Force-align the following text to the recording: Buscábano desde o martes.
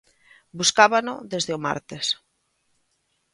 Buscábano 0.59 1.13
desde 1.33 1.51
o 1.57 1.63
martes. 1.67 2.05